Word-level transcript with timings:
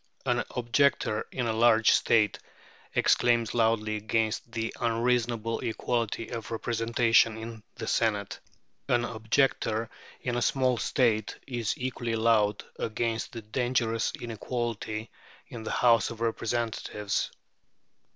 An 0.25 0.43
objector 0.55 1.27
in 1.31 1.45
a 1.45 1.53
large 1.53 1.91
state 1.91 2.39
exclaims 2.95 3.53
loudly 3.53 3.97
against 3.97 4.51
the 4.51 4.73
unreasonable 4.79 5.59
equality 5.59 6.29
of 6.29 6.49
representation 6.49 7.37
in 7.37 7.61
the 7.75 7.85
Senate. 7.85 8.39
An 8.89 9.05
objector 9.05 9.91
in 10.21 10.35
a 10.37 10.41
small 10.41 10.79
state 10.79 11.37
is 11.45 11.75
equally 11.77 12.15
loud 12.15 12.63
against 12.79 13.33
the 13.33 13.43
dangerous 13.43 14.11
inequality 14.19 15.11
in 15.49 15.61
the 15.61 15.69
House 15.71 16.09
of 16.09 16.19
Representatives. 16.19 17.29